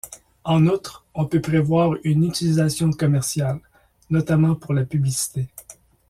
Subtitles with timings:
[0.45, 3.59] En outre, on peut prévoir une utilisation commerciale,
[4.09, 5.47] notamment pour la publicité.